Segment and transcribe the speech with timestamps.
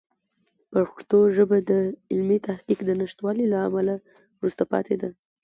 [0.71, 1.71] پښتو ژبه د
[2.11, 3.95] علمي تحقیق د نشتوالي له امله
[4.39, 5.09] وروسته پاتې ده.